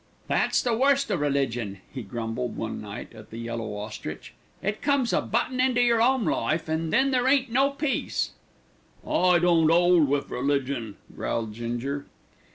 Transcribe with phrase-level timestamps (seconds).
[0.27, 5.13] "That's the worst o' religion," he grumbled one night at The Yellow Ostrich; "it comes
[5.13, 8.31] a buttin' into your 'ome life, an' then there ain't no peace."
[9.07, 12.07] "I don't 'old wiv religion," growled Ginger.